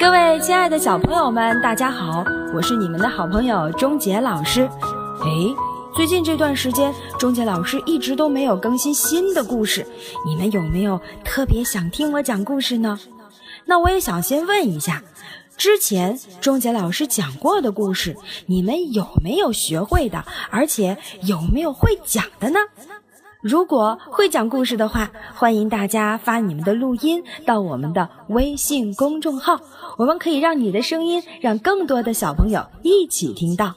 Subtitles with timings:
[0.00, 4.62] 各位亲爱的小朋友们，大家好，我是你们的好朋友钟杰老师。
[5.20, 5.28] 哎，
[5.94, 9.86] 最近这段时间，钟杰老师一直都没有更新新的故事，
[10.24, 12.98] 你们有没有特别想听我讲故事呢？
[13.66, 15.02] 那我也想先问一下，
[15.58, 20.24] 之前钟杰老师讲过的故事，你们有没有学会的？
[20.48, 22.58] 而且有没有会讲的呢？
[23.40, 29.58] 如果会讲故事的话，欢迎大家发你们的录音到我们的微信公众号，
[29.96, 33.74] 我们可以让你的声音让更多的小朋友一起听到。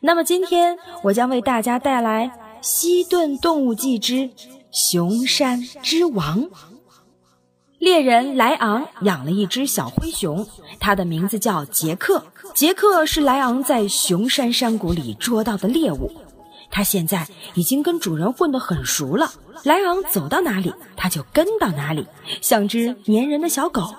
[0.00, 2.28] 那么今天我将为大家带来
[2.60, 4.30] 《西顿动物记之
[4.70, 6.42] 熊山之王》。
[7.80, 10.46] 猎人莱昂养了一只小灰熊，
[10.78, 12.22] 它的名字叫杰克。
[12.54, 16.12] 杰克是莱昂在熊山山谷里捉到的猎物。
[16.74, 17.24] 它现在
[17.54, 22.04] 已经跟主人混得很熟了，莱昂走到哪里，它就跟到哪里，
[22.40, 23.94] 像只粘人的小狗。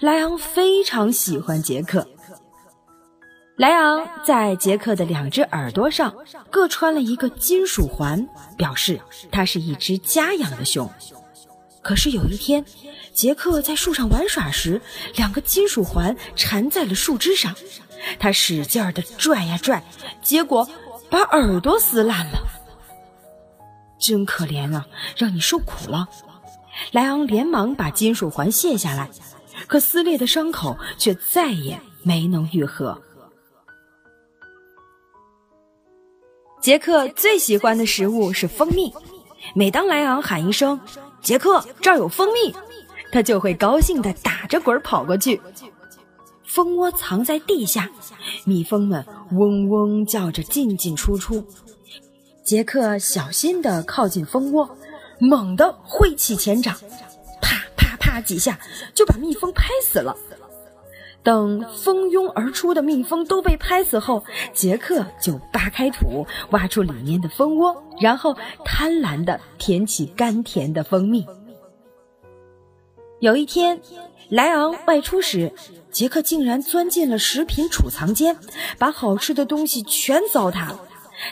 [0.00, 2.04] 莱昂非常喜欢杰克。
[3.56, 6.12] 莱昂在杰克的两只耳朵上
[6.50, 10.90] 各穿了一个金属环，表示它是一只家养的熊。
[11.80, 12.64] 可是有一天，
[13.14, 14.82] 杰克在树上玩耍时，
[15.14, 17.54] 两个金属环缠在了树枝上，
[18.18, 19.84] 他使劲儿地拽呀拽，
[20.20, 20.68] 结果。
[21.10, 22.38] 把耳朵撕烂了，
[23.98, 24.86] 真可怜啊！
[25.16, 26.08] 让你受苦了。
[26.92, 29.10] 莱昂连忙把金属环卸下来，
[29.66, 32.96] 可撕裂的伤口却再也没能愈合。
[36.60, 38.92] 杰克最喜欢的食物是蜂蜜，
[39.54, 40.78] 每当莱昂喊一声
[41.20, 42.54] “杰克，这儿有蜂蜜”，
[43.10, 45.40] 他就会高兴地打着滚跑过去。
[46.52, 47.88] 蜂窝藏在地下，
[48.44, 51.46] 蜜蜂们嗡嗡叫着进进出出。
[52.42, 54.68] 杰克小心地靠近蜂窝，
[55.20, 56.74] 猛地挥起前掌，
[57.40, 58.58] 啪啪啪几下
[58.92, 60.16] 就把蜜蜂拍死了。
[61.22, 71.24] 等蜂拥而出的蜜蜂都被拍死后，杰克就扒开土，挖出里面的蜂窝，然后贪婪地舔起甘甜的蜂蜜。
[73.20, 73.80] 有一天，
[74.30, 75.52] 莱昂外出时。
[75.90, 78.38] 杰克竟然钻进了食品储藏间，
[78.78, 80.80] 把好吃的东西全糟蹋了。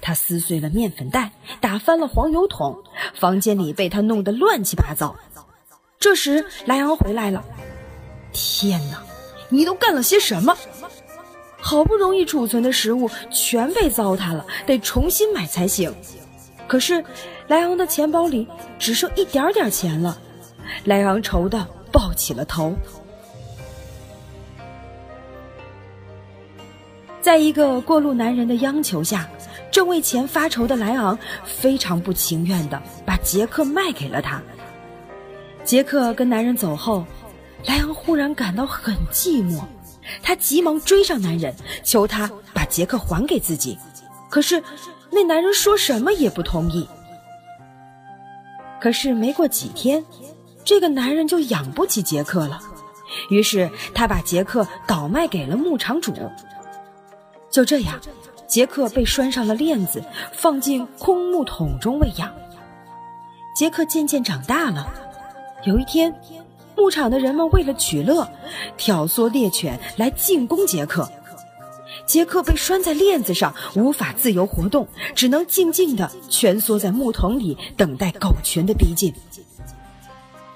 [0.00, 1.30] 他撕碎了面粉袋，
[1.60, 2.82] 打翻了黄油桶，
[3.14, 5.14] 房间里被他弄得乱七八糟。
[6.00, 7.44] 这时莱昂回来了，
[8.32, 9.00] 天哪，
[9.50, 10.56] 你都干了些什么？
[11.60, 15.94] 好不容易储存的食物全被糟蹋了，得重新买才行。
[16.66, 17.04] 可是
[17.46, 18.48] 莱昂的钱包里
[18.78, 20.18] 只剩一点点钱了，
[20.84, 22.74] 莱昂愁的抱起了头。
[27.22, 29.26] 在一个过路男人的央求下，
[29.72, 34.42] 正为钱发愁的莱昂非常不情愿的把杰克卖给了他。
[35.64, 37.02] 杰克跟男人走后，
[37.64, 39.64] 莱昂忽然感到很寂寞，
[40.22, 43.78] 他急忙追上男人，求他把杰克还给自己。
[44.28, 44.62] 可是
[45.10, 46.86] 那男人说什么也不同意。
[48.82, 50.04] 可是没过几天，
[50.66, 52.60] 这个男人就养不起杰克了，
[53.30, 56.12] 于是他把杰克倒卖给了牧场主。
[57.48, 58.00] 就这样，
[58.48, 62.34] 杰克被拴上了链子，放进空木桶中喂养。
[63.54, 64.92] 杰克渐渐长大了。
[65.64, 66.12] 有一天，
[66.76, 68.28] 牧场的人们为了取乐，
[68.76, 71.08] 挑唆猎犬来进攻杰克。
[72.06, 79.14] 杰克被拴在链子上，无法自由活动，只能静静地蜷缩在木桶里，等待狗群的逼近。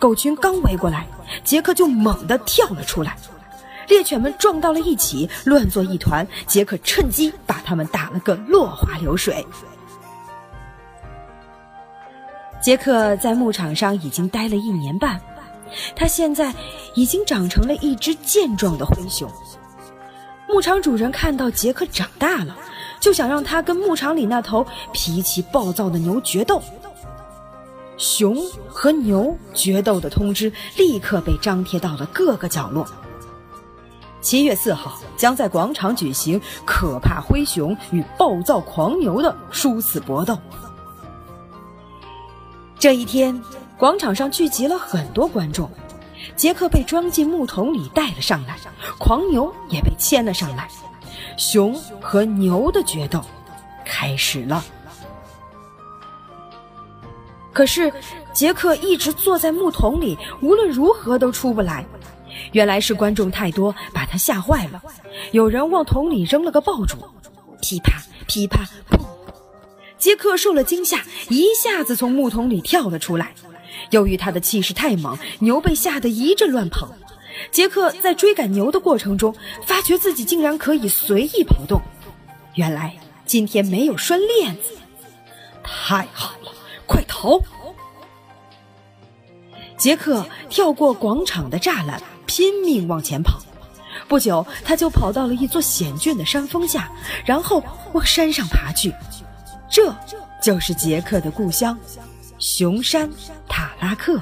[0.00, 1.06] 狗群刚围过来，
[1.44, 3.16] 杰克就猛地跳了出来。
[3.86, 6.26] 猎犬们撞到了一起，乱作一团。
[6.46, 9.46] 杰克趁机把他们打了个落花流水。
[12.62, 15.20] 杰克在牧场上已经待了一年半，
[15.94, 16.54] 他现在
[16.94, 19.30] 已经长成了一只健壮的灰熊。
[20.48, 22.56] 牧场主人看到杰克长大了，
[23.00, 26.62] 就想让他跟牧场里那头脾气暴躁的牛决斗。
[28.00, 28.34] 熊
[28.66, 32.86] 和牛决斗的通知立刻被张贴到了各个角落。
[34.22, 40.38] 七月四号将在广场举行可怕灰熊与暴躁狂牛的殊死搏斗。
[42.78, 43.38] 这一天，
[43.76, 45.70] 广场上聚集了很多观众。
[46.36, 48.56] 杰克被装进木桶里带了上来，
[48.98, 50.66] 狂牛也被牵了上来。
[51.36, 53.22] 熊和牛的决斗
[53.84, 54.64] 开始了。
[57.60, 57.92] 可是，
[58.32, 61.84] 杰克一直坐在木桶里，无论如何都出不来。
[62.52, 64.82] 原来是观众太多，把他吓坏了。
[65.32, 66.96] 有人往桶里扔了个爆竹，
[67.60, 68.98] 噼啪噼啪砰！
[69.98, 73.34] 杰克受了惊吓，一下子从木桶里跳了出来。
[73.90, 76.88] 由于他的气势太猛，牛被吓得一阵乱跑。
[77.50, 79.34] 杰克在追赶牛的过程中，
[79.66, 81.78] 发觉自己竟然可以随意跑动。
[82.54, 82.96] 原来
[83.26, 84.78] 今天没有拴链子，
[85.62, 86.52] 太好了！
[86.90, 87.40] 快逃！
[89.76, 93.38] 杰克跳过广场的栅栏，拼命往前跑。
[94.08, 96.90] 不久，他就跑到了一座险峻的山峰下，
[97.24, 98.92] 然后往山上爬去。
[99.70, 99.94] 这
[100.42, 101.78] 就是杰克的故乡——
[102.40, 103.08] 熊山
[103.48, 104.20] 塔拉克。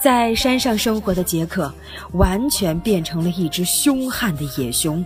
[0.00, 1.72] 在山上生活的杰克，
[2.12, 5.04] 完全变成了一只凶悍的野熊。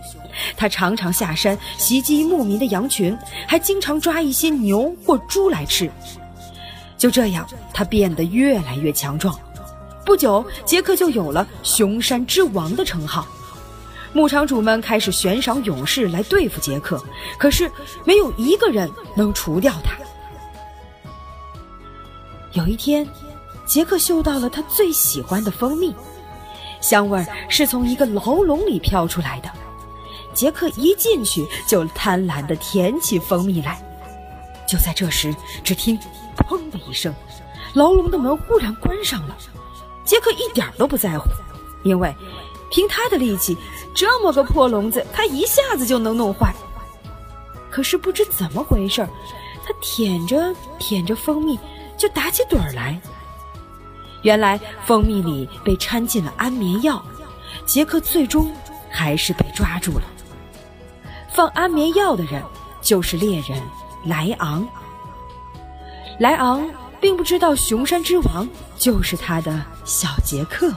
[0.55, 3.17] 他常常下山袭击牧民的羊群，
[3.47, 5.89] 还经常抓一些牛或猪来吃。
[6.95, 9.37] 就这样，他变得越来越强壮。
[10.05, 13.27] 不久，杰克就有了“熊山之王”的称号。
[14.13, 17.03] 牧场主们开始悬赏勇士来对付杰克，
[17.39, 17.69] 可是
[18.05, 18.87] 没有一个人
[19.17, 19.97] 能除掉他。
[22.51, 23.07] 有一天。
[23.65, 25.95] 杰克嗅到了他最喜欢的蜂蜜，
[26.81, 29.49] 香味儿是从一个牢笼里飘出来的。
[30.33, 33.81] 杰克一进去就贪婪地舔起蜂蜜来。
[34.67, 35.97] 就在这时，只听
[36.35, 37.13] “砰”的一声，
[37.73, 39.37] 牢笼的门忽然关上了。
[40.03, 41.29] 杰克一点都不在乎，
[41.83, 42.13] 因为
[42.71, 43.55] 凭他的力气，
[43.93, 46.53] 这么个破笼子，他一下子就能弄坏。
[47.69, 49.07] 可是不知怎么回事，
[49.65, 51.59] 他舔着舔着蜂蜜，
[51.97, 52.99] 就打起盹儿来。
[54.23, 57.03] 原来蜂蜜里被掺进了安眠药，
[57.65, 58.51] 杰克最终
[58.89, 60.03] 还是被抓住了。
[61.29, 62.41] 放安眠药的人
[62.81, 63.61] 就是猎人
[64.05, 64.67] 莱昂。
[66.19, 66.65] 莱昂
[67.01, 68.47] 并不知道熊山之王
[68.77, 70.73] 就是他的小杰克。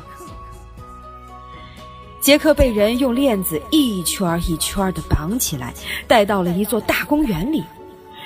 [2.20, 5.72] 杰克被人用链子一圈一圈的绑起来，
[6.08, 7.62] 带到了一座大公园里，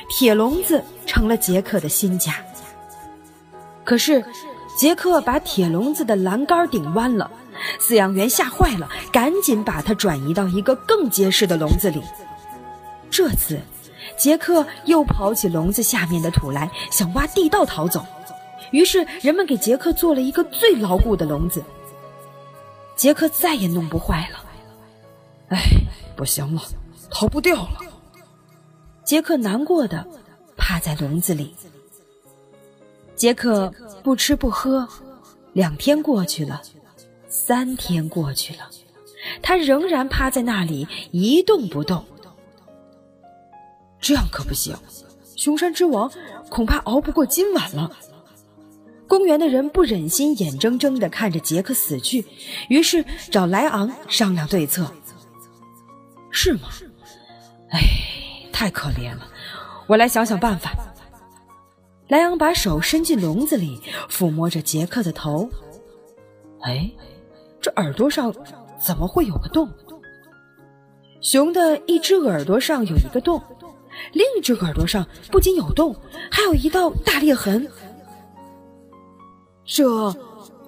[0.08, 2.34] 铁笼子成了杰克的新家。
[3.84, 4.25] 可是。
[4.76, 7.31] 杰克把铁笼子的栏杆顶弯了，
[7.78, 12.02] 饲养员吓坏了，赶紧把它转移到一个更结实的笼子里。
[13.11, 13.61] 这次，
[14.17, 18.06] 杰克又刨起笼子下面的土来，想挖地道逃走。
[18.70, 21.62] 于是，人们给杰克做了一个最牢固的笼子。
[22.96, 24.38] 杰克再也弄不坏了。
[25.49, 25.58] 哎，
[26.16, 26.62] 不行了，
[27.11, 27.78] 逃不掉了。
[29.05, 30.06] 杰克难过的
[30.56, 31.55] 趴在笼子里。
[33.20, 33.70] 杰克
[34.02, 34.88] 不吃不喝，
[35.52, 36.62] 两天过去了，
[37.28, 38.61] 三天过去了，
[39.43, 42.02] 他仍然趴在那里一动不动。
[44.00, 44.75] 这样可不行，
[45.37, 46.11] 熊山之王
[46.49, 47.94] 恐怕熬不过今晚了。
[49.06, 52.25] 公园的人不忍心眼睁睁地看着杰克死去，
[52.70, 54.90] 于是找莱昂商量对策。
[56.31, 56.70] 是吗？
[57.69, 57.81] 哎，
[58.50, 59.28] 太可怜了，
[59.87, 60.73] 我来想想办法。
[62.10, 63.80] 莱昂把手伸进笼子里，
[64.10, 65.48] 抚摸着杰克的头。
[66.62, 66.90] 哎，
[67.60, 68.34] 这耳朵上
[68.84, 69.70] 怎么会有个洞？
[71.20, 73.40] 熊的一只耳朵上有一个洞，
[74.12, 75.94] 另一只耳朵上不仅有洞，
[76.32, 77.70] 还有一道大裂痕。
[79.64, 80.08] 这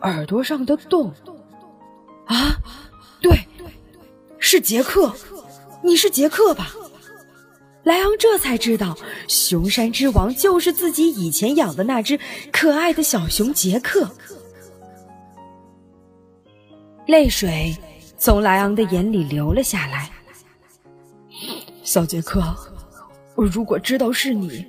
[0.03, 1.13] 耳朵上的洞
[2.27, 2.55] 啊，
[3.21, 3.37] 对，
[4.39, 5.13] 是杰克，
[5.83, 6.71] 你是杰克吧？
[7.85, 8.97] 莱昂这才知道，
[9.27, 12.19] 熊山之王就是自己以前养的那只
[12.53, 14.09] 可爱的小熊杰克。
[17.07, 17.77] 泪水
[18.17, 20.09] 从莱昂的眼里流了下来。
[21.83, 22.41] 小杰克，
[23.35, 24.65] 我如果知道是你，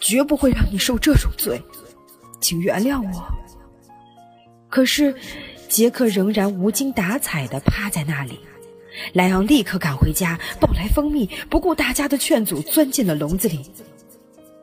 [0.00, 1.62] 绝不会让你受这种罪，
[2.40, 3.24] 请原谅我。
[4.68, 5.14] 可是，
[5.68, 8.40] 杰克仍然无精打采的趴在那里。
[9.12, 13.60] 莱昂立刻赶回家，抱来蜂蜜，不顾大家的劝阻，钻进了笼子里。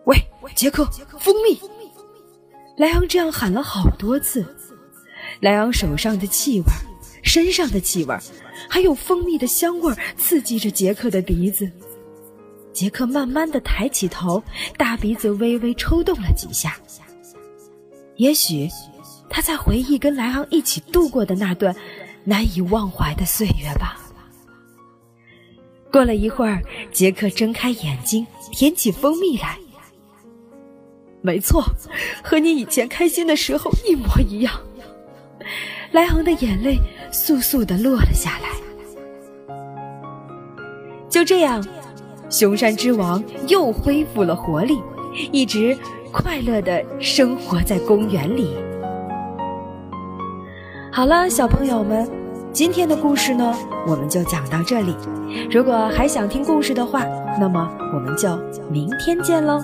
[0.06, 0.18] 喂，
[0.56, 0.86] 杰克，
[1.20, 1.60] 蜂蜜！
[2.77, 4.46] 莱昂这样喊了好多次。
[5.39, 6.65] 莱昂手上的气味，
[7.24, 8.18] 身上的气味，
[8.70, 11.70] 还有蜂蜜的香味，刺激着杰克的鼻子。
[12.72, 14.44] 杰克慢慢的抬起头，
[14.77, 16.77] 大鼻子微微抽动了几下。
[18.18, 18.70] 也许，
[19.30, 21.75] 他在回忆跟莱昂一起度过的那段
[22.24, 24.01] 难以忘怀的岁月吧。
[25.96, 26.62] 过了一会儿，
[26.92, 29.58] 杰克睁开眼睛，舔起蜂蜜来。
[31.22, 31.64] 没错，
[32.22, 34.52] 和你以前开心的时候一模一样。
[35.94, 36.78] 莱昂的眼泪
[37.14, 39.56] 簌簌的落了下来。
[41.10, 41.66] 就这样，
[42.30, 44.78] 熊山之王又恢复了活力，
[45.32, 45.78] 一直
[46.12, 48.54] 快乐的生活在公园里。
[50.92, 52.25] 好了，小朋友们。
[52.56, 53.54] 今天的故事呢，
[53.86, 54.96] 我们就讲到这里。
[55.52, 57.06] 如果还想听故事的话，
[57.38, 58.34] 那么我们就
[58.72, 59.62] 明天见喽。